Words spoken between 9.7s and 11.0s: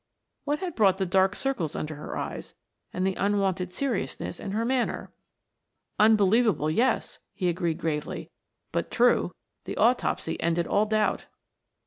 autopsy ended all